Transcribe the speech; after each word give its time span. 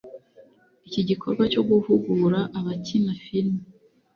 Iki 0.87 1.01
gikorwa 1.09 1.43
cyo 1.51 1.61
guhugura 1.69 2.39
abakina 2.59 3.13
filime 3.23 3.61